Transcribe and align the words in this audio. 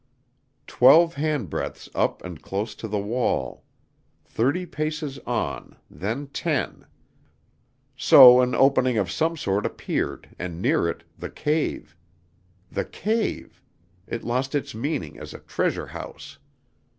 Twelve 0.65 1.13
handbreadths 1.13 1.87
up 1.93 2.23
and 2.25 2.41
close 2.41 2.73
to 2.73 2.87
the 2.87 2.97
wall; 2.97 3.63
thirty 4.25 4.65
paces 4.65 5.19
on, 5.27 5.75
then 5.91 6.25
ten; 6.29 6.87
so 7.95 8.41
an 8.41 8.55
opening 8.55 8.97
of 8.97 9.11
some 9.11 9.37
sort 9.37 9.63
appeared 9.63 10.29
and 10.39 10.59
near 10.59 10.87
it, 10.89 11.03
the 11.19 11.29
cave. 11.29 11.95
The 12.71 12.85
cave 12.85 13.61
it 14.07 14.23
lost 14.23 14.55
its 14.55 14.73
meaning 14.73 15.19
as 15.19 15.35
a 15.35 15.39
treasure 15.39 15.85
house. 15.93 16.39